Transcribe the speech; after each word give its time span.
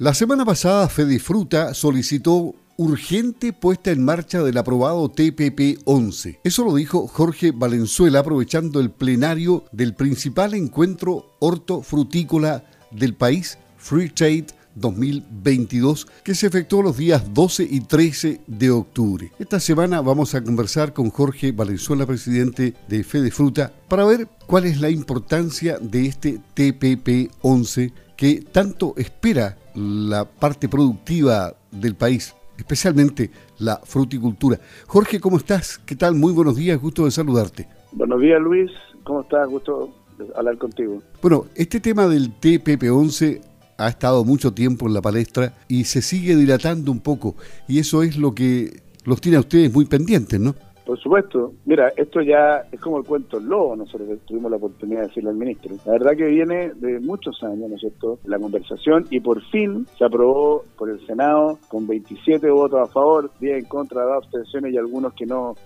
La 0.00 0.14
semana 0.14 0.44
pasada 0.44 0.88
Fedifruta 0.88 1.74
solicitó 1.74 2.54
urgente 2.76 3.52
puesta 3.52 3.90
en 3.90 4.04
marcha 4.04 4.44
del 4.44 4.56
aprobado 4.56 5.10
TPP-11. 5.10 6.38
Eso 6.44 6.64
lo 6.64 6.76
dijo 6.76 7.08
Jorge 7.08 7.50
Valenzuela 7.50 8.20
aprovechando 8.20 8.78
el 8.78 8.92
plenario 8.92 9.64
del 9.72 9.96
principal 9.96 10.54
encuentro 10.54 11.34
hortofrutícola 11.40 12.62
del 12.92 13.14
país, 13.14 13.58
Free 13.76 14.08
Trade 14.08 14.46
2022 14.76 16.06
que 16.22 16.36
se 16.36 16.46
efectuó 16.46 16.80
los 16.80 16.96
días 16.96 17.34
12 17.34 17.66
y 17.68 17.80
13 17.80 18.42
de 18.46 18.70
octubre. 18.70 19.32
Esta 19.40 19.58
semana 19.58 20.00
vamos 20.00 20.32
a 20.36 20.44
conversar 20.44 20.92
con 20.92 21.10
Jorge 21.10 21.50
Valenzuela, 21.50 22.06
presidente 22.06 22.74
de 22.86 23.02
Fede 23.02 23.32
Fruta, 23.32 23.72
para 23.88 24.04
ver 24.04 24.28
cuál 24.46 24.66
es 24.66 24.80
la 24.80 24.90
importancia 24.90 25.76
de 25.80 26.06
este 26.06 26.40
TPP 26.54 27.32
11 27.42 27.92
que 28.16 28.44
tanto 28.52 28.94
espera 28.96 29.56
la 29.78 30.24
parte 30.24 30.68
productiva 30.68 31.54
del 31.70 31.94
país, 31.94 32.34
especialmente 32.56 33.30
la 33.58 33.80
fruticultura. 33.84 34.58
Jorge, 34.86 35.20
¿cómo 35.20 35.36
estás? 35.36 35.78
¿Qué 35.78 35.94
tal? 35.94 36.14
Muy 36.14 36.32
buenos 36.32 36.56
días, 36.56 36.80
gusto 36.80 37.04
de 37.04 37.10
saludarte. 37.10 37.68
Buenos 37.92 38.20
días, 38.20 38.40
Luis. 38.40 38.70
¿Cómo 39.04 39.20
estás? 39.22 39.48
Gusto 39.48 39.90
de 40.18 40.26
hablar 40.36 40.58
contigo. 40.58 41.00
Bueno, 41.22 41.46
este 41.54 41.80
tema 41.80 42.08
del 42.08 42.32
TPP-11 42.40 43.40
ha 43.78 43.88
estado 43.88 44.24
mucho 44.24 44.52
tiempo 44.52 44.88
en 44.88 44.94
la 44.94 45.00
palestra 45.00 45.54
y 45.68 45.84
se 45.84 46.02
sigue 46.02 46.34
dilatando 46.34 46.90
un 46.90 47.00
poco. 47.00 47.36
Y 47.68 47.78
eso 47.78 48.02
es 48.02 48.16
lo 48.16 48.34
que 48.34 48.82
los 49.04 49.20
tiene 49.20 49.36
a 49.36 49.40
ustedes 49.40 49.72
muy 49.72 49.84
pendientes, 49.86 50.40
¿no? 50.40 50.56
Por 50.88 50.98
supuesto. 50.98 51.52
Mira, 51.66 51.92
esto 51.98 52.22
ya 52.22 52.66
es 52.72 52.80
como 52.80 52.96
el 52.96 53.04
cuento 53.04 53.38
lobo, 53.38 53.76
nosotros 53.76 54.20
tuvimos 54.24 54.50
la 54.50 54.56
oportunidad 54.56 55.02
de 55.02 55.08
decirle 55.08 55.28
al 55.28 55.36
ministro. 55.36 55.76
La 55.84 55.92
verdad 55.92 56.16
que 56.16 56.24
viene 56.24 56.72
de 56.76 56.98
muchos 56.98 57.42
años, 57.42 57.68
¿no 57.68 57.74
es 57.74 57.80
cierto?, 57.82 58.18
la 58.24 58.38
conversación 58.38 59.04
y 59.10 59.20
por 59.20 59.42
fin 59.50 59.86
se 59.98 60.06
aprobó 60.06 60.64
por 60.78 60.88
el 60.88 61.06
Senado 61.06 61.58
con 61.68 61.86
27 61.86 62.48
votos 62.48 62.88
a 62.88 62.90
favor, 62.90 63.30
10 63.38 63.58
en 63.58 63.64
contra, 63.66 64.02
dos 64.02 64.24
abstenciones 64.24 64.72
y 64.72 64.78
algunos 64.78 65.12
que 65.12 65.26
no, 65.26 65.56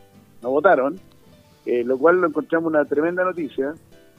no 0.43 0.51
votaron, 0.51 0.99
eh, 1.67 1.85
lo 1.85 1.97
cual 1.99 2.21
lo 2.21 2.27
encontramos 2.27 2.73
una 2.73 2.85
tremenda 2.85 3.23
noticia. 3.23 3.75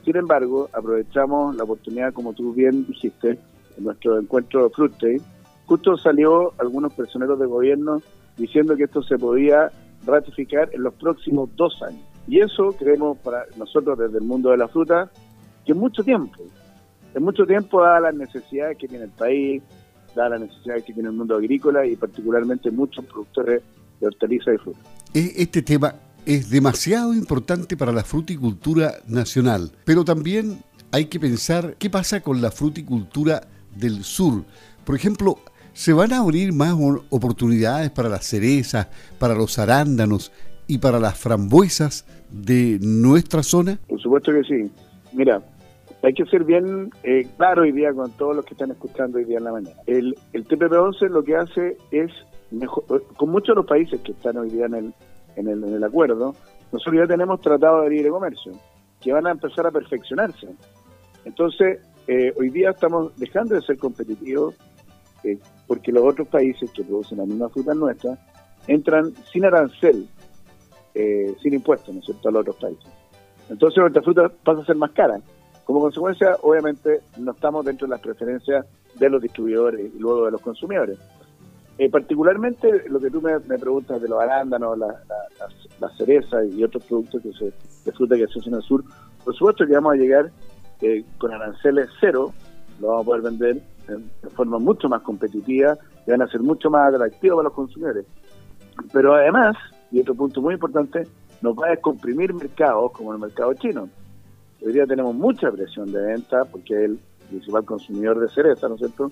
Sin 0.05 0.16
embargo, 0.16 0.70
aprovechamos 0.72 1.53
la 1.58 1.66
oportunidad, 1.66 2.14
como 2.14 2.31
tú 2.31 2.53
bien 2.53 2.88
dijiste, 2.88 3.38
en 3.77 3.83
nuestro 3.83 4.17
encuentro 4.17 4.64
de 4.64 4.70
Fruit 4.70 4.94
justo 5.66 5.97
salió 5.97 6.53
algunos 6.59 6.94
personeros 6.94 7.38
de 7.39 7.45
gobierno 7.45 8.02
diciendo 8.38 8.77
que 8.77 8.86
esto 8.86 9.03
se 9.03 9.17
podía 9.17 9.70
ratificar 10.05 10.69
en 10.73 10.83
los 10.83 10.93
próximos 10.95 11.49
dos 11.55 11.81
años. 11.81 12.01
Y 12.27 12.39
eso 12.39 12.73
creemos 12.77 13.17
para 13.19 13.45
nosotros 13.57 13.97
desde 13.97 14.17
el 14.17 14.23
mundo 14.23 14.51
de 14.51 14.57
la 14.57 14.67
fruta 14.67 15.09
que 15.65 15.71
es 15.71 15.77
mucho 15.77 16.03
tiempo. 16.03 16.43
En 17.13 17.23
mucho 17.23 17.45
tiempo, 17.45 17.81
dadas 17.81 18.01
las 18.01 18.15
necesidades 18.15 18.77
que 18.77 18.87
tiene 18.87 19.05
el 19.05 19.11
país, 19.11 19.61
dadas 20.15 20.31
las 20.31 20.49
necesidades 20.49 20.83
que 20.83 20.93
tiene 20.93 21.09
el 21.09 21.15
mundo 21.15 21.35
agrícola 21.35 21.85
y 21.85 21.95
particularmente 21.95 22.71
muchos 22.71 23.05
productores 23.05 23.61
de 23.99 24.07
hortalizas 24.07 24.55
y 24.55 24.57
fruta. 24.57 24.79
E, 25.13 25.33
este 25.37 25.61
tema 25.61 25.95
es 26.25 26.49
demasiado 26.49 27.13
importante 27.13 27.77
para 27.77 27.91
la 27.91 28.03
fruticultura 28.03 28.95
nacional, 29.07 29.71
pero 29.85 30.03
también 30.03 30.63
hay 30.91 31.05
que 31.05 31.19
pensar 31.19 31.75
qué 31.77 31.89
pasa 31.89 32.21
con 32.21 32.41
la 32.41 32.51
fruticultura 32.51 33.41
del 33.75 34.03
sur. 34.03 34.43
Por 34.85 34.95
ejemplo, 34.95 35.37
¿se 35.73 35.93
van 35.93 36.13
a 36.13 36.19
abrir 36.19 36.53
más 36.53 36.73
oportunidades 37.09 37.89
para 37.91 38.09
las 38.09 38.25
cerezas, 38.25 38.88
para 39.19 39.35
los 39.35 39.59
arándanos 39.59 40.31
y 40.67 40.77
para 40.77 40.99
las 40.99 41.17
frambuesas 41.17 42.05
de 42.30 42.80
nuestra 42.81 43.43
zona? 43.43 43.80
Por 43.88 44.02
supuesto 44.02 44.31
que 44.31 44.43
sí. 44.43 44.71
Mira, 45.11 45.41
hay 46.03 46.13
que 46.13 46.25
ser 46.25 46.43
bien 46.43 46.89
eh, 47.03 47.27
claro 47.38 47.63
hoy 47.63 47.71
día 47.71 47.93
con 47.93 48.11
todos 48.11 48.35
los 48.35 48.45
que 48.45 48.53
están 48.53 48.71
escuchando 48.71 49.17
hoy 49.17 49.25
día 49.25 49.38
en 49.38 49.43
la 49.45 49.52
mañana. 49.52 49.75
El, 49.88 50.15
el 50.33 50.47
TPP-11 50.47 51.09
lo 51.09 51.23
que 51.23 51.35
hace 51.35 51.77
es, 51.91 52.11
mejor, 52.52 52.85
con 53.15 53.30
muchos 53.30 53.55
de 53.55 53.55
los 53.55 53.65
países 53.65 54.02
que 54.02 54.11
están 54.11 54.37
hoy 54.37 54.49
día 54.49 54.65
en 54.65 54.75
el, 54.75 54.93
en 55.36 55.48
el, 55.48 55.64
en 55.64 55.73
el 55.75 55.83
acuerdo, 55.83 56.36
nosotros 56.71 56.95
ya 57.02 57.08
tenemos 57.08 57.39
tratado 57.42 57.81
de 57.81 57.89
libre 57.89 58.09
comercio, 58.09 58.52
que 58.99 59.14
van 59.14 59.27
a 59.27 59.31
empezar 59.31 59.65
a 59.67 59.71
perfeccionarse. 59.71 60.48
Entonces, 61.23 61.80
eh, 62.08 62.33
hoy 62.37 62.49
día 62.49 62.71
estamos 62.71 63.15
dejando 63.17 63.55
de 63.55 63.61
ser 63.61 63.77
competitivos 63.77 64.55
eh, 65.23 65.37
porque 65.67 65.91
los 65.91 66.03
otros 66.03 66.27
países 66.27 66.71
que 66.71 66.83
producen 66.83 67.19
la 67.19 67.25
misma 67.25 67.49
fruta 67.49 67.73
nuestra 67.73 68.17
entran 68.67 69.13
sin 69.31 69.45
arancel, 69.45 70.07
eh, 70.93 71.35
sin 71.41 71.53
impuestos, 71.53 71.93
¿no 71.93 71.99
es 71.99 72.05
cierto?, 72.05 72.29
a 72.29 72.31
los 72.31 72.41
otros 72.41 72.55
países. 72.57 72.91
Entonces 73.49 73.77
nuestra 73.79 74.01
fruta 74.01 74.31
pasa 74.43 74.61
a 74.61 74.65
ser 74.65 74.75
más 74.75 74.91
cara. 74.91 75.19
Como 75.65 75.79
consecuencia, 75.79 76.37
obviamente, 76.41 77.01
no 77.17 77.31
estamos 77.31 77.65
dentro 77.65 77.87
de 77.87 77.91
las 77.91 78.01
preferencias 78.01 78.65
de 78.95 79.09
los 79.09 79.21
distribuidores 79.21 79.93
y 79.93 79.99
luego 79.99 80.25
de 80.25 80.31
los 80.31 80.41
consumidores. 80.41 80.99
particularmente 81.91 82.87
lo 82.89 82.99
que 82.99 83.09
tú 83.09 83.21
me, 83.21 83.39
preguntas 83.57 84.01
de 84.01 84.07
los 84.07 84.21
arándanos, 84.21 84.77
la, 84.77 84.87
la, 85.80 85.89
cereza 85.97 86.43
y 86.45 86.63
otros 86.63 86.83
productos 86.85 87.21
que 87.21 87.31
se, 87.33 87.45
de 87.85 87.91
fruta 87.91 88.15
que 88.15 88.27
se 88.27 88.39
hacen 88.39 88.53
en 88.53 88.59
el 88.59 88.61
sur, 88.61 88.83
por 89.23 89.35
supuesto 89.35 89.65
que 89.65 89.73
vamos 89.73 89.93
a 89.93 89.95
llegar 89.95 90.31
con 91.17 91.31
aranceles 91.31 91.89
cero 91.99 92.33
lo 92.80 92.88
vamos 92.88 93.04
a 93.04 93.06
poder 93.06 93.22
vender 93.22 93.61
de 93.88 94.30
forma 94.30 94.60
mucho 94.60 94.88
más 94.89 95.02
competitiva 95.02 95.78
y 96.06 96.11
van 96.11 96.22
a 96.22 96.28
ser 96.28 96.42
mucho 96.42 96.70
más 96.70 96.94
atractivos 96.94 97.38
para 97.38 97.50
los 97.50 97.54
consumidores. 97.54 98.06
Pero 98.92 99.16
además, 99.16 99.56
y 99.92 100.02
otro 100.02 100.16
punto 100.16 100.42
muy 100.42 100.56
importante, 100.56 101.08
nos 101.42 101.56
va 101.56 101.67
a 101.67 101.72
descomprimir 101.72 102.34
mercados 102.34 102.92
como 102.94 103.14
el 103.14 103.20
mercado 103.20 103.54
chino. 103.56 103.89
Hoy 104.66 104.73
día 104.73 104.86
tenemos 104.86 105.14
mucha 105.14 105.52
presión 105.52 105.92
de 105.92 106.02
venta 106.02 106.45
porque 106.45 106.73
es 106.73 106.92
el 106.92 107.00
principal 107.30 107.66
consumidor 107.66 108.20
de 108.20 108.30
cereza, 108.30 108.67
¿no 108.70 108.76
es 108.76 108.80
cierto? 108.80 109.10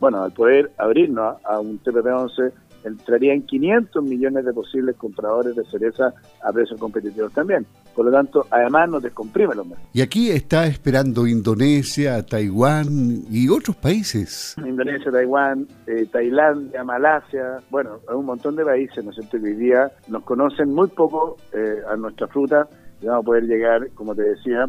Bueno, 0.00 0.22
al 0.22 0.32
poder 0.32 0.70
abrirnos 0.76 1.36
a, 1.44 1.60
un 1.60 1.80
TPP-11 1.82 2.52
entrarían 2.84 3.42
500 3.42 4.02
millones 4.02 4.44
de 4.44 4.52
posibles 4.52 4.96
compradores 4.96 5.56
de 5.56 5.64
cereza 5.64 6.12
a 6.42 6.52
precios 6.52 6.78
competitivos 6.78 7.32
también. 7.32 7.66
Por 7.94 8.06
lo 8.06 8.12
tanto, 8.12 8.46
además 8.50 8.88
nos 8.88 9.02
descomprime 9.02 9.54
los 9.54 9.66
mercados. 9.66 9.90
Y 9.92 10.02
aquí 10.02 10.30
está 10.30 10.66
esperando 10.66 11.26
Indonesia, 11.26 12.24
Taiwán 12.24 13.24
y 13.30 13.48
otros 13.48 13.76
países. 13.76 14.54
Indonesia, 14.58 15.10
Taiwán, 15.10 15.66
eh, 15.86 16.06
Tailandia, 16.10 16.84
Malasia, 16.84 17.60
bueno, 17.70 17.98
hay 18.08 18.14
un 18.14 18.26
montón 18.26 18.56
de 18.56 18.64
países, 18.64 19.04
¿no 19.04 19.10
es 19.10 19.16
cierto?, 19.16 19.38
que 19.38 19.44
hoy 19.44 19.56
día 19.56 19.90
nos 20.08 20.22
conocen 20.22 20.72
muy 20.72 20.88
poco 20.88 21.36
eh, 21.52 21.82
a 21.90 21.96
nuestra 21.96 22.28
fruta 22.28 22.68
y 23.00 23.06
vamos 23.06 23.22
a 23.22 23.26
poder 23.26 23.44
llegar, 23.44 23.88
como 23.94 24.14
te 24.14 24.22
decía, 24.22 24.66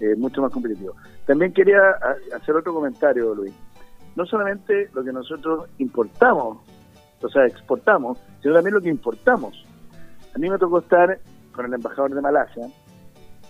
eh, 0.00 0.14
mucho 0.16 0.42
más 0.42 0.52
competitivo. 0.52 0.94
También 1.26 1.52
quería 1.52 1.80
hacer 2.34 2.56
otro 2.56 2.74
comentario, 2.74 3.34
Luis. 3.34 3.52
No 4.16 4.26
solamente 4.26 4.90
lo 4.92 5.04
que 5.04 5.12
nosotros 5.12 5.70
importamos 5.78 6.58
o 7.22 7.28
sea, 7.28 7.46
exportamos, 7.46 8.18
sino 8.40 8.54
también 8.54 8.74
lo 8.74 8.80
que 8.80 8.88
importamos. 8.88 9.64
A 10.34 10.38
mí 10.38 10.48
me 10.48 10.58
tocó 10.58 10.78
estar 10.78 11.18
con 11.52 11.66
el 11.66 11.74
embajador 11.74 12.14
de 12.14 12.20
Malasia, 12.20 12.66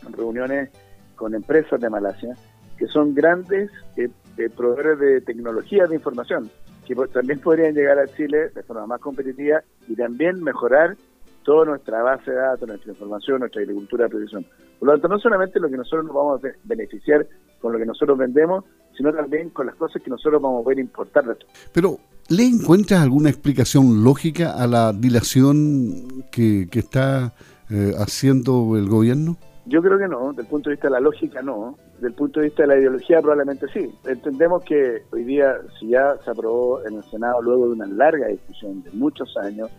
en 0.07 0.13
reuniones 0.13 0.71
con 1.15 1.35
empresas 1.35 1.81
de 1.81 1.89
Malasia, 1.89 2.37
que 2.77 2.87
son 2.87 3.15
grandes 3.15 3.71
eh, 3.97 4.09
eh, 4.39 4.51
proveedores 4.51 4.99
de 4.99 5.21
tecnología 5.21 5.87
de 5.87 5.95
información, 5.95 6.51
que 6.87 6.95
también 7.13 7.39
podrían 7.39 7.75
llegar 7.75 7.99
a 7.99 8.07
Chile 8.09 8.49
de 8.49 8.63
forma 8.65 8.87
más 8.87 9.01
competitiva 9.01 9.63
y 9.87 9.95
también 9.95 10.43
mejorar 10.43 10.97
toda 11.45 11.65
nuestra 11.65 12.03
base 12.03 12.31
de 12.31 12.37
datos, 12.37 12.69
nuestra 12.69 12.93
información, 12.93 13.41
nuestra 13.41 13.63
agricultura 13.63 14.05
de 14.05 14.11
producción. 14.11 14.47
Por 14.79 14.89
lo 14.89 14.93
tanto, 14.95 15.09
no 15.09 15.19
solamente 15.19 15.61
lo 15.61 15.69
que 15.69 15.77
nosotros 15.77 16.07
nos 16.07 16.15
vamos 16.15 16.45
a 16.45 16.49
beneficiar 16.65 17.27
con 17.61 17.73
lo 17.73 17.79
que 17.79 17.87
nosotros 17.87 18.19
vendemos, 18.19 18.65
sino 18.97 19.13
también 19.13 19.51
con 19.51 19.67
las 19.67 19.77
cosas 19.77 20.03
que 20.03 20.11
nosotros 20.11 20.43
vamos 20.43 20.61
a 20.61 20.65
poder 20.65 20.81
importar. 20.81 21.25
Pero, 21.73 21.99
¿le 22.29 22.45
encuentras 22.45 23.01
alguna 23.01 23.29
explicación 23.29 24.05
lógica 24.05 24.53
a 24.53 24.67
la 24.67 24.93
dilación 24.93 26.25
que, 26.31 26.69
está 26.73 27.33
eh, 27.71 27.93
haciendo 27.99 28.77
el 28.77 28.89
gobierno? 28.89 29.37
Yo 29.67 29.81
creo 29.81 29.99
que 29.99 30.09
no, 30.09 30.31
desde 30.31 30.43
el 30.43 30.49
punto 30.49 30.71
de 30.71 30.75
vista 30.77 30.89
de 30.89 30.93
la 30.93 31.01
lógica 31.01 31.41
no, 31.41 31.79
desde 31.95 32.09
el 32.09 32.15
punto 32.15 32.41
de 32.41 32.47
vista 32.47 32.63
de 32.63 32.69
la 32.69 32.79
ideología 32.79 33.21
probablemente 33.21 33.67
sí. 33.73 33.95
Entendemos 34.05 34.65
que 34.65 35.03
hoy 35.13 35.25
día, 35.25 35.55
si 35.79 35.89
ya 35.89 36.17
se 36.25 36.31
aprobó 36.31 36.85
en 36.85 36.97
el 36.97 37.05
Senado 37.05 37.41
luego 37.43 37.67
de 37.67 37.75
una 37.75 37.87
larga 37.87 38.27
discusión 38.27 38.83
de 38.83 38.91
muchos 38.93 39.37
años, 39.37 39.71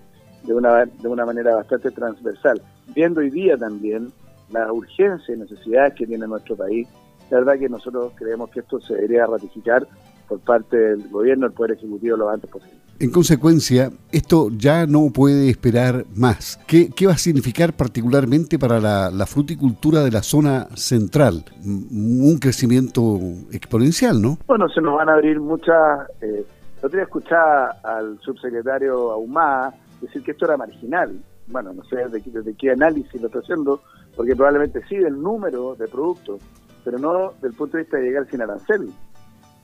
de 0.44 0.53
una, 0.53 0.85
de 0.85 1.07
una 1.07 1.25
manera 1.25 1.56
bastante 1.56 1.91
transversal, 1.91 2.62
viendo 2.95 3.19
hoy 3.19 3.29
día 3.29 3.57
también 3.57 4.07
la 4.51 4.71
urgencia 4.71 5.35
y 5.35 5.39
necesidades 5.39 5.95
que 5.95 6.07
tiene 6.07 6.27
nuestro 6.27 6.56
país, 6.56 6.88
la 7.29 7.39
verdad 7.39 7.59
que 7.59 7.68
nosotros 7.68 8.13
creemos 8.15 8.50
que 8.51 8.62
esto 8.62 8.79
se 8.79 8.94
debería 8.94 9.25
ratificar 9.25 9.85
por 10.27 10.39
parte 10.39 10.77
del 10.77 11.09
gobierno, 11.09 11.47
del 11.47 11.55
Poder 11.55 11.77
Ejecutivo, 11.77 12.17
lo 12.17 12.29
antes 12.29 12.49
posible. 12.49 12.83
En 12.99 13.11
consecuencia, 13.11 13.91
esto 14.11 14.49
ya 14.55 14.85
no 14.85 15.09
puede 15.11 15.49
esperar 15.49 16.05
más. 16.15 16.59
¿Qué, 16.67 16.89
qué 16.95 17.07
va 17.07 17.13
a 17.13 17.17
significar 17.17 17.73
particularmente 17.73 18.59
para 18.59 18.79
la, 18.79 19.25
fruticultura 19.25 20.03
de 20.03 20.11
la 20.11 20.21
zona 20.21 20.67
central? 20.75 21.43
Un 21.65 22.37
crecimiento 22.39 23.19
exponencial, 23.51 24.21
¿no? 24.21 24.37
Bueno, 24.47 24.69
se 24.69 24.79
nos 24.79 24.95
van 24.95 25.09
a 25.09 25.13
abrir 25.13 25.39
muchas... 25.39 26.07
Eh, 26.21 26.45
el 26.79 26.85
otro 26.85 26.97
día 26.97 27.03
escuchaba 27.03 27.77
al 27.83 28.19
subsecretario 28.21 29.11
Ahumada 29.11 29.73
decir 30.01 30.21
que 30.23 30.31
esto 30.31 30.45
era 30.45 30.57
marginal. 30.57 31.11
Bueno, 31.47 31.73
no 31.73 31.83
sé 31.85 31.97
desde, 32.09 32.53
qué 32.55 32.71
análisis 32.71 33.19
lo 33.19 33.27
está 33.27 33.39
haciendo, 33.39 33.81
porque 34.15 34.35
probablemente 34.35 34.81
sí 34.87 34.97
del 34.97 35.21
número 35.21 35.75
de 35.75 35.87
productos, 35.87 36.41
pero 36.83 36.99
no 36.99 37.33
del 37.41 37.53
punto 37.53 37.77
de 37.77 37.83
vista 37.83 37.97
de 37.97 38.03
llegar 38.03 38.27
sin 38.29 38.41
arancel. 38.41 38.89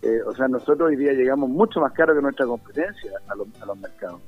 Eh, 0.02 0.22
o 0.26 0.34
sea, 0.34 0.48
nosotros 0.48 0.90
hoy 0.90 0.96
día 0.96 1.14
llegamos 1.14 1.50
mucho 1.50 1.82
más 1.82 1.92
caro 1.94 2.16
que 2.16 2.22
nuestra 2.22 2.46
competencia 2.46 3.12
a 3.28 3.36
los, 3.36 3.48
a 3.62 3.66
los 3.66 3.78
mercados. 3.78 4.22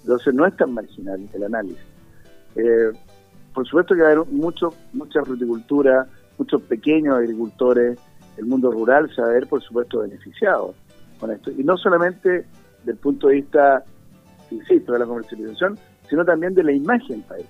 Entonces 0.00 0.34
no 0.34 0.46
es 0.46 0.56
tan 0.56 0.72
marginal 0.72 1.28
el 1.32 1.42
análisis. 1.44 1.84
Eh, 2.56 2.92
por 3.54 3.66
supuesto 3.66 3.94
que 3.94 4.02
va 4.02 4.08
a 4.08 4.12
haber 4.12 4.26
mucho, 4.26 4.72
mucha 4.92 5.22
fruticultura, 5.22 6.06
muchos 6.38 6.62
pequeños 6.62 7.16
agricultores, 7.16 7.98
el 8.36 8.46
mundo 8.46 8.70
rural 8.70 9.10
se 9.14 9.20
va 9.20 9.28
a 9.28 9.32
ver, 9.32 9.46
por 9.46 9.62
supuesto, 9.62 10.00
beneficiado 10.00 10.74
con 11.18 11.30
esto. 11.30 11.50
Y 11.50 11.64
no 11.64 11.76
solamente 11.76 12.46
del 12.84 12.96
punto 12.96 13.28
de 13.28 13.34
vista, 13.34 13.84
insisto, 14.50 14.92
de 14.92 15.00
la 15.00 15.06
comercialización, 15.06 15.78
sino 16.08 16.24
también 16.24 16.54
de 16.54 16.64
la 16.64 16.72
imagen 16.72 17.22
país, 17.22 17.46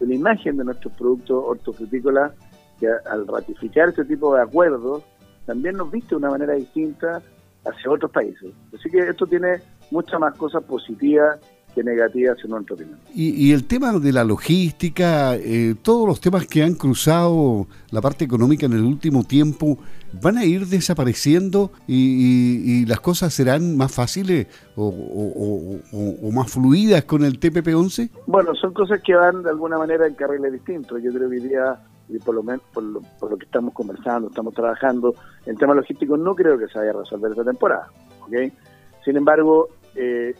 de 0.00 0.06
la 0.06 0.14
imagen 0.14 0.56
de 0.58 0.64
nuestros 0.64 0.92
productos 0.94 1.42
hortofrutícolas, 1.46 2.32
que 2.78 2.88
al 3.10 3.26
ratificar 3.26 3.88
este 3.88 4.04
tipo 4.04 4.34
de 4.34 4.42
acuerdos, 4.42 5.02
también 5.46 5.76
nos 5.76 5.90
viste 5.90 6.10
de 6.10 6.16
una 6.16 6.30
manera 6.30 6.54
distinta 6.54 7.22
hacia 7.64 7.90
otros 7.90 8.10
países. 8.10 8.52
Así 8.74 8.90
que 8.90 8.98
esto 9.08 9.26
tiene 9.26 9.60
muchas 9.90 10.20
más 10.20 10.36
cosas 10.36 10.62
positivas 10.64 11.38
que 11.74 11.82
negativas 11.82 12.38
en 12.44 12.50
nuestra 12.50 12.74
opinión. 12.74 12.98
Y, 13.14 13.52
el 13.52 13.64
tema 13.64 13.92
de 13.98 14.12
la 14.12 14.22
logística, 14.22 15.34
eh, 15.34 15.74
todos 15.82 16.06
los 16.06 16.20
temas 16.20 16.46
que 16.46 16.62
han 16.62 16.74
cruzado 16.74 17.66
la 17.90 18.00
parte 18.00 18.24
económica 18.24 18.66
en 18.66 18.74
el 18.74 18.82
último 18.82 19.24
tiempo, 19.24 19.78
¿van 20.22 20.38
a 20.38 20.44
ir 20.44 20.66
desapareciendo 20.66 21.72
y, 21.88 22.86
las 22.86 23.00
cosas 23.00 23.34
serán 23.34 23.76
más 23.76 23.92
fáciles 23.92 24.46
o, 24.76 26.30
más 26.32 26.52
fluidas 26.52 27.04
con 27.04 27.24
el 27.24 27.40
TPP-11? 27.40 28.10
Bueno, 28.26 28.54
son 28.54 28.72
cosas 28.72 29.00
que 29.02 29.14
van 29.14 29.42
de 29.42 29.50
alguna 29.50 29.76
manera 29.76 30.06
en 30.06 30.14
carriles 30.14 30.52
distintos. 30.52 31.02
Yo 31.02 31.12
creo 31.12 31.28
que 31.28 31.36
hoy 31.36 31.48
día 31.48 31.80
y 32.08 32.18
por 32.18 32.34
lo 32.34 32.42
menos 32.42 32.62
por 32.72 32.82
lo, 32.82 33.38
que 33.38 33.44
estamos 33.44 33.72
conversando, 33.72 34.28
estamos 34.28 34.54
trabajando, 34.54 35.14
en 35.46 35.56
temas 35.56 35.76
logísticos 35.76 36.18
no 36.18 36.34
creo 36.34 36.58
que 36.58 36.68
se 36.68 36.78
vaya 36.78 36.90
a 36.90 37.00
resolver 37.00 37.30
esta 37.30 37.44
temporada. 37.44 37.88
¿okay? 38.26 38.52
Sin 39.04 39.16
embargo, 39.16 39.68
eh, 39.94 40.34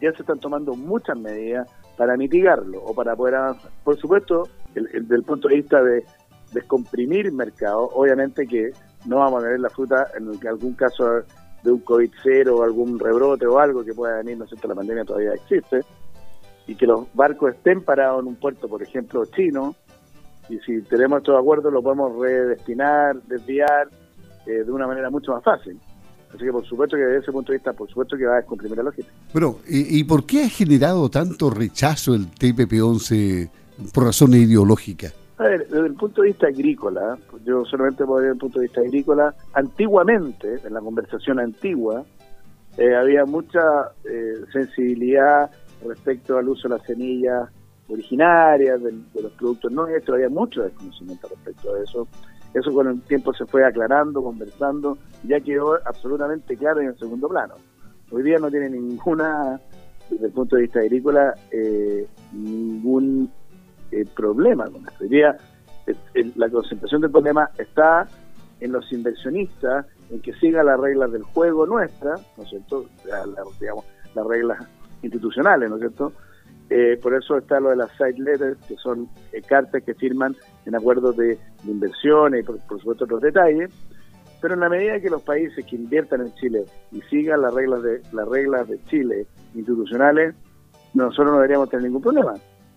ya 0.00 0.12
se 0.12 0.22
están 0.22 0.38
tomando 0.38 0.74
muchas 0.74 1.18
medidas 1.18 1.68
para 1.96 2.16
mitigarlo 2.16 2.82
o 2.82 2.94
para 2.94 3.16
poder 3.16 3.34
avanzar. 3.34 3.70
Por 3.82 3.98
supuesto, 3.98 4.48
desde 4.74 5.14
el 5.14 5.22
punto 5.24 5.48
de 5.48 5.56
vista 5.56 5.82
de 5.82 6.04
descomprimir 6.52 7.26
el 7.26 7.32
mercado, 7.32 7.90
obviamente 7.94 8.46
que 8.46 8.70
no 9.06 9.18
vamos 9.18 9.40
a 9.40 9.46
tener 9.46 9.60
la 9.60 9.70
fruta 9.70 10.06
en 10.16 10.46
algún 10.46 10.74
caso 10.74 11.04
de 11.62 11.72
un 11.72 11.84
COVID-0 11.84 12.48
o 12.50 12.62
algún 12.62 12.98
rebrote 12.98 13.46
o 13.46 13.58
algo 13.58 13.84
que 13.84 13.92
pueda 13.92 14.18
venir, 14.18 14.38
no 14.38 14.46
sé 14.46 14.56
si 14.56 14.68
la 14.68 14.74
pandemia 14.74 15.04
todavía 15.04 15.32
existe, 15.34 15.80
y 16.66 16.76
que 16.76 16.86
los 16.86 17.12
barcos 17.14 17.54
estén 17.54 17.82
parados 17.82 18.22
en 18.22 18.28
un 18.28 18.36
puerto, 18.36 18.68
por 18.68 18.82
ejemplo, 18.82 19.24
chino, 19.26 19.74
y 20.48 20.58
si 20.60 20.82
tenemos 20.82 21.18
estos 21.18 21.38
acuerdos 21.38 21.72
lo 21.72 21.82
podemos 21.82 22.18
redestinar, 22.18 23.16
desviar 23.22 23.88
eh, 24.46 24.64
de 24.64 24.70
una 24.70 24.86
manera 24.86 25.10
mucho 25.10 25.32
más 25.32 25.44
fácil. 25.44 25.78
Así 26.30 26.44
que 26.44 26.52
por 26.52 26.64
supuesto 26.66 26.96
que 26.96 27.02
desde 27.02 27.18
ese 27.20 27.32
punto 27.32 27.52
de 27.52 27.58
vista, 27.58 27.72
por 27.72 27.88
supuesto 27.88 28.16
que 28.16 28.26
va 28.26 28.34
a 28.34 28.36
descomprimir 28.36 28.76
la 28.76 28.84
lógica. 28.84 29.08
Bueno, 29.32 29.58
¿y, 29.66 30.04
por 30.04 30.26
qué 30.26 30.44
ha 30.44 30.48
generado 30.48 31.08
tanto 31.08 31.48
rechazo 31.48 32.14
el 32.14 32.30
TPP-11 32.30 33.50
por 33.94 34.04
razones 34.04 34.40
ideológicas? 34.40 35.14
A 35.38 35.44
ver, 35.44 35.68
desde 35.68 35.86
el 35.86 35.94
punto 35.94 36.22
de 36.22 36.28
vista 36.28 36.48
agrícola, 36.48 37.16
yo 37.44 37.64
solamente 37.64 38.04
puedo 38.04 38.20
desde 38.20 38.32
el 38.32 38.38
punto 38.38 38.58
de 38.58 38.66
vista 38.66 38.80
agrícola, 38.80 39.34
antiguamente, 39.54 40.60
en 40.64 40.74
la 40.74 40.80
conversación 40.80 41.38
antigua, 41.38 42.04
eh, 42.76 42.94
había 42.94 43.24
mucha 43.24 43.60
eh, 44.04 44.34
sensibilidad 44.52 45.50
respecto 45.86 46.36
al 46.36 46.48
uso 46.48 46.68
de 46.68 46.76
las 46.76 46.86
semillas 46.86 47.48
originarias, 47.88 48.82
de, 48.82 48.92
los 49.20 49.32
productos 49.32 49.72
nuestros, 49.72 50.16
había 50.16 50.28
mucho 50.28 50.62
desconocimiento 50.62 51.28
respecto 51.28 51.74
a 51.74 51.82
eso. 51.82 52.08
Eso 52.54 52.72
con 52.72 52.88
el 52.88 53.00
tiempo 53.02 53.34
se 53.34 53.44
fue 53.46 53.64
aclarando, 53.64 54.22
conversando, 54.22 54.96
ya 55.24 55.40
quedó 55.40 55.78
absolutamente 55.84 56.56
claro 56.56 56.80
en 56.80 56.88
el 56.88 56.98
segundo 56.98 57.28
plano. 57.28 57.54
Hoy 58.10 58.22
día 58.22 58.38
no 58.38 58.50
tiene 58.50 58.70
ninguna, 58.70 59.60
desde 60.10 60.26
el 60.26 60.32
punto 60.32 60.56
de 60.56 60.62
vista 60.62 60.80
agrícola, 60.80 61.34
eh, 61.50 62.06
ningún 62.32 63.30
eh, 63.90 64.04
problema 64.14 64.64
con 64.64 64.86
esto. 64.86 65.04
Hoy 65.04 65.08
día 65.08 65.36
la 66.36 66.50
concentración 66.50 67.00
del 67.00 67.10
problema 67.10 67.50
está 67.58 68.06
en 68.60 68.72
los 68.72 68.90
inversionistas, 68.92 69.86
en 70.10 70.20
que 70.20 70.32
sigan 70.34 70.66
las 70.66 70.80
reglas 70.80 71.12
del 71.12 71.22
juego 71.22 71.66
nuestras, 71.66 72.20
¿no 72.36 72.44
es 72.44 72.50
cierto? 72.50 72.86
digamos, 73.60 73.84
las 74.14 74.26
reglas 74.26 74.66
institucionales, 75.02 75.68
¿no 75.70 75.76
es 75.76 75.80
cierto? 75.80 76.12
Eh, 76.70 76.98
por 77.02 77.14
eso 77.14 77.38
está 77.38 77.60
lo 77.60 77.70
de 77.70 77.76
las 77.76 77.90
side 77.92 78.18
letters, 78.18 78.58
que 78.66 78.76
son 78.76 79.08
eh, 79.32 79.40
cartas 79.40 79.82
que 79.82 79.94
firman 79.94 80.36
en 80.66 80.74
acuerdos 80.74 81.16
de, 81.16 81.38
inversión 81.66 82.36
y 82.36 82.42
por, 82.42 82.60
supuesto 82.78 83.04
otros 83.04 83.22
detalles. 83.22 83.70
Pero 84.40 84.54
en 84.54 84.60
la 84.60 84.68
medida 84.68 85.00
que 85.00 85.10
los 85.10 85.22
países 85.22 85.64
que 85.64 85.76
inviertan 85.76 86.20
en 86.20 86.34
Chile 86.34 86.64
y 86.92 87.00
sigan 87.02 87.42
las 87.42 87.52
reglas 87.54 87.82
de 87.82 88.02
las 88.12 88.28
reglas 88.28 88.68
de 88.68 88.78
Chile 88.84 89.26
institucionales, 89.54 90.34
nosotros 90.94 91.32
no 91.32 91.36
deberíamos 91.36 91.70
tener 91.70 91.84
ningún 91.84 92.02
problema. 92.02 92.34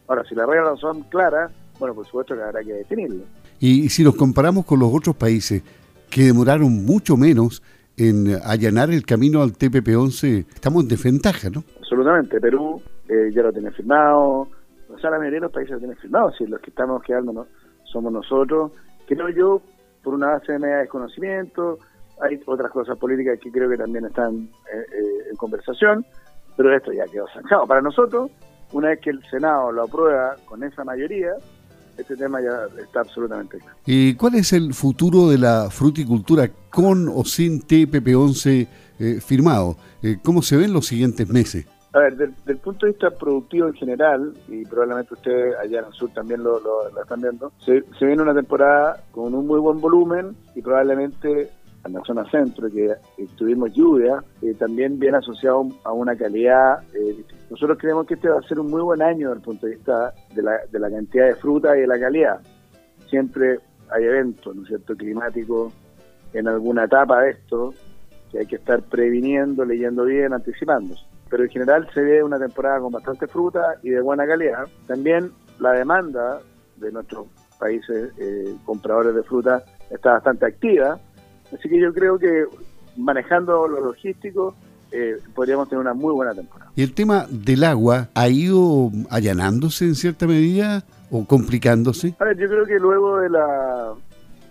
Ahora, 0.07 0.23
si 0.27 0.35
las 0.35 0.47
reglas 0.47 0.71
no 0.71 0.77
son 0.77 1.01
claras, 1.03 1.51
bueno, 1.77 1.93
por 1.93 2.05
supuesto 2.05 2.35
que 2.35 2.41
habrá 2.41 2.63
que 2.63 2.73
definirlo. 2.73 3.23
Y 3.59 3.89
si 3.89 4.03
nos 4.03 4.15
comparamos 4.15 4.65
con 4.65 4.79
los 4.79 4.91
otros 4.91 5.15
países 5.15 5.61
que 6.09 6.23
demoraron 6.23 6.83
mucho 6.83 7.15
menos 7.15 7.61
en 7.95 8.39
allanar 8.43 8.89
el 8.89 9.05
camino 9.05 9.43
al 9.43 9.53
TPP-11, 9.53 10.45
estamos 10.53 10.83
en 10.83 10.89
desventaja, 10.89 11.49
¿no? 11.49 11.63
Absolutamente. 11.91 12.39
Perú 12.39 12.81
eh, 13.09 13.31
ya 13.33 13.41
lo 13.41 13.51
tiene 13.51 13.69
firmado, 13.71 14.47
o 14.87 14.97
sea, 15.01 15.09
la 15.09 15.17
mayoría 15.17 15.39
de 15.39 15.45
los 15.47 15.51
países 15.51 15.73
lo 15.73 15.79
tienen 15.79 15.97
firmado, 15.97 16.31
si 16.31 16.47
los 16.47 16.61
que 16.61 16.69
estamos 16.69 17.03
quedando 17.03 17.47
somos 17.83 18.13
nosotros, 18.13 18.71
creo 19.05 19.27
yo, 19.27 19.61
por 20.01 20.13
una 20.13 20.27
base 20.27 20.53
de 20.53 20.59
media 20.59 20.77
desconocimiento, 20.77 21.79
hay 22.21 22.39
otras 22.45 22.71
cosas 22.71 22.97
políticas 22.97 23.37
que 23.41 23.51
creo 23.51 23.69
que 23.69 23.75
también 23.75 24.05
están 24.05 24.35
eh, 24.73 24.85
eh, 24.89 25.29
en 25.31 25.35
conversación, 25.35 26.05
pero 26.55 26.73
esto 26.73 26.93
ya 26.93 27.03
quedó 27.11 27.25
zanjado. 27.33 27.67
Para 27.67 27.81
nosotros, 27.81 28.31
una 28.71 28.87
vez 28.87 29.01
que 29.01 29.09
el 29.09 29.21
Senado 29.29 29.73
lo 29.73 29.83
aprueba 29.83 30.37
con 30.45 30.63
esa 30.63 30.85
mayoría, 30.85 31.31
este 31.97 32.15
tema 32.15 32.39
ya 32.39 32.67
está 32.81 33.01
absolutamente 33.01 33.57
claro. 33.57 33.75
¿Y 33.85 34.15
cuál 34.15 34.35
es 34.35 34.53
el 34.53 34.73
futuro 34.73 35.27
de 35.27 35.39
la 35.39 35.69
fruticultura 35.69 36.49
con 36.69 37.09
o 37.09 37.25
sin 37.25 37.59
TPP-11 37.63 39.19
firmado? 39.19 39.75
¿Cómo 40.23 40.41
se 40.41 40.55
ven 40.55 40.71
los 40.71 40.87
siguientes 40.87 41.27
meses? 41.27 41.65
A 41.93 41.99
ver, 41.99 42.15
desde 42.15 42.53
el 42.53 42.57
punto 42.57 42.85
de 42.85 42.93
vista 42.93 43.09
productivo 43.11 43.67
en 43.67 43.73
general, 43.73 44.33
y 44.47 44.63
probablemente 44.65 45.13
ustedes 45.13 45.57
allá 45.57 45.79
en 45.79 45.85
el 45.85 45.93
sur 45.93 46.09
también 46.11 46.41
lo, 46.41 46.57
están 47.01 47.19
viendo, 47.19 47.51
se, 47.59 47.83
viene 47.99 48.21
una 48.21 48.33
temporada 48.33 49.03
con 49.11 49.35
un 49.35 49.45
muy 49.45 49.59
buen 49.59 49.81
volumen 49.81 50.33
y 50.55 50.61
probablemente 50.61 51.49
en 51.83 51.93
la 51.93 52.01
zona 52.05 52.23
centro, 52.29 52.69
que 52.69 52.95
tuvimos 53.35 53.73
lluvia, 53.73 54.23
eh, 54.41 54.53
también 54.53 54.99
viene 54.99 55.17
asociado 55.17 55.67
a 55.83 55.91
una 55.91 56.15
calidad. 56.15 56.81
Eh, 56.93 57.25
nosotros 57.49 57.77
creemos 57.77 58.05
que 58.05 58.13
este 58.13 58.29
va 58.29 58.39
a 58.39 58.47
ser 58.47 58.59
un 58.59 58.67
muy 58.67 58.81
buen 58.81 59.01
año 59.01 59.29
desde 59.29 59.39
el 59.39 59.43
punto 59.43 59.65
de 59.65 59.75
vista 59.75 60.13
de 60.33 60.43
la, 60.43 60.59
de 60.71 60.79
la 60.79 60.89
cantidad 60.89 61.25
de 61.25 61.35
fruta 61.35 61.75
y 61.75 61.81
de 61.81 61.87
la 61.87 61.99
calidad. 61.99 62.39
Siempre 63.09 63.59
hay 63.89 64.03
eventos, 64.05 64.55
¿no 64.55 64.61
es 64.61 64.69
cierto?, 64.69 64.95
climáticos 64.95 65.73
en 66.33 66.47
alguna 66.47 66.85
etapa 66.85 67.23
de 67.23 67.31
esto, 67.31 67.73
que 68.31 68.39
hay 68.39 68.45
que 68.45 68.55
estar 68.55 68.81
previniendo, 68.83 69.65
leyendo 69.65 70.05
bien, 70.05 70.31
anticipándose 70.31 71.10
pero 71.31 71.43
en 71.43 71.49
general 71.49 71.87
se 71.93 72.01
ve 72.01 72.21
una 72.21 72.37
temporada 72.37 72.81
con 72.81 72.91
bastante 72.91 73.25
fruta 73.25 73.77
y 73.81 73.89
de 73.89 74.01
buena 74.01 74.27
calidad. 74.27 74.67
También 74.85 75.31
la 75.59 75.71
demanda 75.71 76.41
de 76.75 76.91
nuestros 76.91 77.27
países 77.57 78.11
eh, 78.17 78.53
compradores 78.65 79.15
de 79.15 79.23
fruta 79.23 79.63
está 79.89 80.11
bastante 80.13 80.45
activa, 80.45 80.99
así 81.55 81.69
que 81.69 81.79
yo 81.79 81.93
creo 81.93 82.19
que 82.19 82.45
manejando 82.97 83.67
lo 83.67 83.79
logístico 83.79 84.55
eh, 84.91 85.17
podríamos 85.33 85.69
tener 85.69 85.79
una 85.79 85.93
muy 85.93 86.13
buena 86.13 86.33
temporada. 86.33 86.69
¿Y 86.75 86.83
el 86.83 86.93
tema 86.93 87.25
del 87.29 87.63
agua 87.63 88.09
ha 88.13 88.27
ido 88.27 88.91
allanándose 89.09 89.85
en 89.85 89.95
cierta 89.95 90.27
medida 90.27 90.83
o 91.09 91.25
complicándose? 91.25 92.13
A 92.19 92.25
ver, 92.25 92.37
yo 92.37 92.49
creo 92.49 92.65
que 92.65 92.77
luego 92.77 93.19
de 93.19 93.29
la 93.29 93.93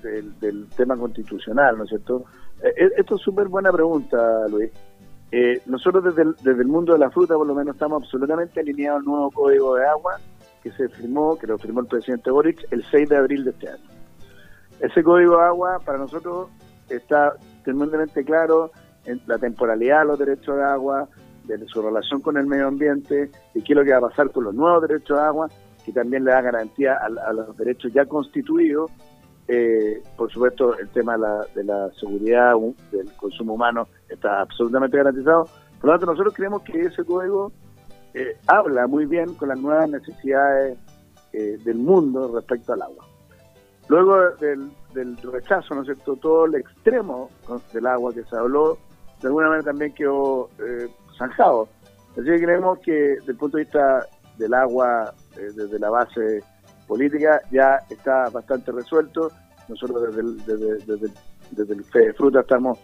del, 0.02 0.66
tema 0.76 0.96
constitucional, 0.96 1.76
¿no 1.76 1.84
es 1.84 1.90
cierto? 1.90 2.25
Eh, 2.62 2.90
esto 2.96 3.16
es 3.16 3.22
súper 3.22 3.49
buena 3.49 3.70
pregunta, 3.70 4.49
Luis. 4.49 4.70
Eh, 5.32 5.62
nosotros 5.66 6.02
desde 6.02 6.22
el, 6.22 6.34
desde 6.42 6.62
el 6.62 6.68
mundo 6.68 6.92
de 6.92 6.99
la 6.99 7.10
fruta, 7.10 7.34
por 7.34 7.46
lo 7.46 7.54
menos, 7.54 7.75
estamos 7.75 8.02
absolutamente 8.02 8.60
alineados 8.60 9.00
al 9.00 9.04
nuevo 9.04 9.30
código 9.30 9.76
de 9.76 9.87
agua 9.87 10.18
que 10.62 10.72
se 10.72 10.88
firmó, 10.88 11.38
que 11.38 11.46
lo 11.46 11.56
firmó 11.58 11.80
el 11.80 11.87
presidente 11.87 12.30
Boric 12.30 12.66
el 12.70 12.84
6 12.90 13.08
de 13.08 13.16
abril 13.16 13.44
de 13.44 13.50
este 13.50 13.68
año. 13.68 13.84
Ese 14.80 15.02
código 15.02 15.37
de 15.37 15.44
agua 15.44 15.78
para 15.84 15.99
nosotros 15.99 16.49
está 16.88 17.34
tremendamente 17.62 18.25
claro 18.25 18.72
en 19.04 19.20
la 19.26 19.38
temporalidad 19.38 20.00
de 20.00 20.06
los 20.06 20.18
derechos 20.18 20.56
de 20.56 20.64
agua, 20.64 21.08
de 21.44 21.64
su 21.66 21.80
relación 21.80 22.20
con 22.20 22.37
el 22.37 22.46
medio 22.46 22.68
ambiente 22.68 23.30
y 23.54 23.62
qué 23.62 23.72
es 23.72 23.76
lo 23.76 23.84
que 23.84 23.92
va 23.92 23.99
a 23.99 24.08
pasar 24.08 24.30
con 24.30 24.44
los 24.44 24.54
nuevos 24.54 24.87
derechos 24.87 25.16
de 25.16 25.25
agua, 25.25 25.49
que 25.84 25.92
también 25.92 26.25
le 26.25 26.32
da 26.32 26.42
garantía 26.42 26.96
a 26.96 27.32
los 27.32 27.56
derechos 27.56 27.92
ya 27.92 28.04
constituidos 28.04 28.90
eh, 29.50 30.02
por 30.16 30.30
supuesto, 30.30 30.78
el 30.78 30.88
tema 30.90 31.16
de 31.54 31.64
la, 31.64 31.90
seguridad 31.99 32.54
del 32.92 33.12
consumo 33.16 33.54
humano 33.54 33.88
está 34.09 34.40
absolutamente 34.40 34.97
garantizado. 34.97 35.49
Por 35.80 35.87
lo 35.87 35.92
tanto, 35.92 36.07
nosotros 36.07 36.35
creemos 36.35 36.62
que 36.62 36.83
ese 36.83 37.04
código 37.04 37.52
eh, 38.14 38.37
habla 38.47 38.87
muy 38.87 39.07
bien 39.07 39.35
con 39.35 39.49
las 39.49 39.59
nuevas 39.59 39.88
necesidades 39.88 40.78
eh, 41.33 41.59
del 41.64 41.78
mundo 41.78 42.30
respecto 42.35 42.73
al 42.73 42.83
agua. 42.83 43.07
Luego 43.88 44.30
del 44.40 44.71
del 44.95 45.16
rechazo, 45.16 45.75
¿no 45.75 45.83
es 45.83 45.87
cierto? 45.87 46.16
Todo 46.16 46.47
el 46.47 46.57
extremo 46.57 47.30
del 47.73 47.87
agua 47.87 48.12
que 48.12 48.25
se 48.25 48.37
habló, 48.37 48.78
de 49.21 49.28
alguna 49.28 49.49
manera 49.49 49.64
también 49.64 49.92
quedó 49.95 50.49
eh, 50.59 50.88
zanjado. 51.16 51.69
Así 52.12 52.25
que 52.25 52.42
creemos 52.42 52.78
que 52.80 52.92
desde 52.92 53.33
el 53.33 53.38
punto 53.38 53.57
de 53.57 53.64
vista 53.64 54.07
del 54.38 54.54
agua, 54.54 55.14
eh, 55.37 55.50
desde 55.54 55.78
la 55.78 55.90
base 55.90 56.42
política, 56.90 57.40
ya 57.52 57.78
está 57.88 58.28
bastante 58.30 58.73
resuelto. 58.73 59.30
Nosotros 59.68 60.02
desde 60.09 60.20
el, 60.23 60.37
desde, 60.44 61.09
desde, 61.52 61.75
el 61.75 62.14
Fruta 62.14 62.40
estamos 62.40 62.78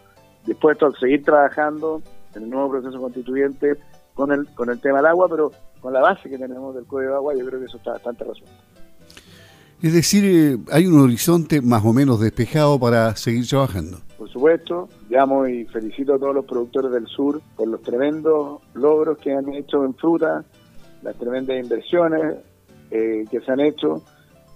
dispuestos 0.47 0.95
a 0.95 1.01
seguir 1.01 1.25
trabajando 1.25 2.01
en 2.37 2.45
el 2.45 2.51
nuevo 2.51 2.71
proceso 2.71 3.01
constituyente 3.01 3.77
con 4.15 4.31
el, 4.31 4.47
con 4.55 4.71
el 4.71 4.81
tema 4.81 4.99
del 4.99 5.07
agua, 5.07 5.27
pero 5.29 5.51
con 5.81 5.93
la 5.93 6.01
base 6.01 6.31
que 6.31 6.39
tenemos 6.39 6.73
del 6.77 6.87
Código 6.87 7.11
de 7.11 7.17
Agua, 7.17 7.35
yo 7.35 7.45
creo 7.47 7.59
que 7.59 7.67
eso 7.67 7.79
está 7.79 7.93
bastante 7.93 8.23
resuelto. 8.23 8.55
Es 9.83 9.93
decir, 9.93 10.25
eh, 10.25 10.57
hay 10.71 10.87
un 10.87 11.01
horizonte 11.01 11.61
más 11.61 11.85
o 11.85 11.93
menos 11.93 12.21
despejado 12.21 12.79
para 12.79 13.15
seguir 13.17 13.47
trabajando. 13.49 13.99
Por 14.17 14.31
supuesto, 14.31 14.89
llamo 15.11 15.49
y 15.49 15.65
felicito 15.67 16.15
a 16.15 16.19
todos 16.19 16.35
los 16.35 16.45
productores 16.45 16.93
del 16.93 17.07
sur 17.09 17.43
por 17.57 17.67
los 17.67 17.83
tremendos 17.83 18.63
logros 18.75 19.19
que 19.19 19.33
han 19.33 19.53
hecho 19.53 19.85
en 19.85 19.95
fruta, 19.95 20.45
las 21.03 21.17
tremendas 21.17 21.61
inversiones 21.61 22.37
eh, 22.91 23.25
que 23.31 23.41
se 23.41 23.53
han 23.53 23.61
hecho. 23.61 24.03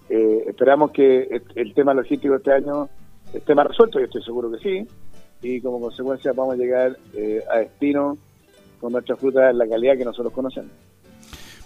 Eh, 0.09 0.45
esperamos 0.47 0.91
que 0.91 1.41
el 1.55 1.73
tema 1.73 1.93
logístico 1.93 2.35
este 2.35 2.51
año 2.51 2.89
esté 3.33 3.55
más 3.55 3.67
resuelto, 3.67 3.99
y 3.99 4.03
estoy 4.03 4.23
seguro 4.23 4.51
que 4.51 4.59
sí, 4.59 4.87
y 5.41 5.61
como 5.61 5.79
consecuencia 5.79 6.33
vamos 6.33 6.55
a 6.55 6.57
llegar 6.57 6.97
a 7.49 7.57
destino 7.59 8.17
con 8.79 8.91
nuestra 8.91 9.15
fruta 9.15 9.49
en 9.49 9.57
la 9.57 9.67
calidad 9.67 9.97
que 9.97 10.05
nosotros 10.05 10.33
conocemos. 10.33 10.71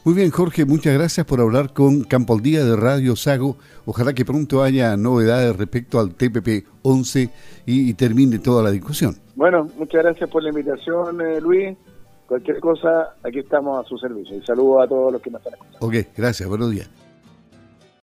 Muy 0.06 0.14
bien, 0.14 0.30
Jorge, 0.30 0.66
muchas 0.66 0.94
gracias 0.94 1.26
por 1.26 1.42
hablar 1.42 1.74
con 1.74 2.04
Campo 2.04 2.36
al 2.36 2.42
Día 2.42 2.64
de 2.64 2.76
Radio 2.76 3.16
Sago. 3.16 3.58
Ojalá 3.86 4.14
que 4.14 4.24
pronto 4.24 4.62
haya 4.62 4.96
novedades 4.96 5.58
respecto 5.58 6.00
al 6.00 6.14
TPP 6.14 6.64
11 6.84 7.32
y, 7.66 7.92
termine 7.96 8.38
toda 8.38 8.62
la 8.62 8.70
discusión. 8.70 9.16
Bueno, 9.34 9.68
muchas 9.80 10.04
gracias 10.04 10.30
por 10.30 10.44
la 10.44 10.50
invitación, 10.50 11.22
eh, 11.22 11.42
Luis. 11.42 11.76
Cualquier 12.36 12.60
cosa, 12.60 13.16
aquí 13.24 13.40
estamos 13.40 13.80
a 13.80 13.88
su 13.88 13.98
servicio. 13.98 14.36
Y 14.36 14.42
saludo 14.42 14.82
a 14.82 14.88
todos 14.90 15.14
los 15.14 15.22
que 15.22 15.32
nos 15.32 15.40
están 15.40 15.54
escuchando. 15.54 15.88
Ok, 15.88 16.08
gracias, 16.18 16.50
buenos 16.50 16.70
días. 16.70 16.90